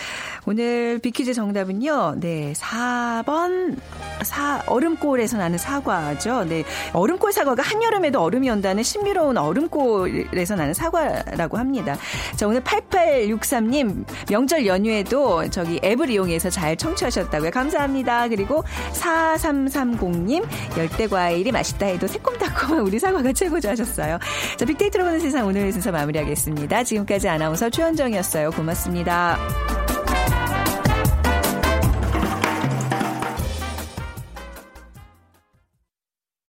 [0.47, 2.17] 오늘 비퀴즈 정답은요.
[2.19, 3.77] 네, 4번
[4.25, 6.45] 사 얼음골에서 나는 사과죠.
[6.45, 6.65] 네.
[6.93, 11.97] 얼음골 사과가 한여름에도 얼음이 온다는 신비로운 얼음골에서 나는 사과라고 합니다.
[12.37, 17.51] 자, 오늘 8863님 명절 연휴에도 저기 앱을 이용해서 잘 청취하셨다고요.
[17.51, 18.29] 감사합니다.
[18.29, 20.45] 그리고 4330님
[20.77, 24.19] 열대 과일이 맛있다 해도 새콤달콤한 우리 사과가 최고죠 하셨어요.
[24.57, 26.85] 자, 빅데이터로 보는 세상 오늘 순서 마무리하겠습니다.
[26.85, 28.51] 지금까지 아나운서 최현정이었어요.
[28.51, 29.39] 고맙습니다.